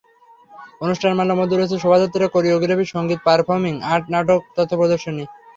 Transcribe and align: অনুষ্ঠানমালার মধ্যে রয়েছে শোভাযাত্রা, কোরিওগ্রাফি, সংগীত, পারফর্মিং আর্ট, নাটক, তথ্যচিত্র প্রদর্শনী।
অনুষ্ঠানমালার 0.81 1.39
মধ্যে 1.39 1.55
রয়েছে 1.55 1.77
শোভাযাত্রা, 1.77 2.25
কোরিওগ্রাফি, 2.27 2.85
সংগীত, 2.85 3.19
পারফর্মিং 3.25 3.73
আর্ট, 3.91 4.05
নাটক, 4.13 4.41
তথ্যচিত্র 4.47 4.79
প্রদর্শনী। 4.79 5.23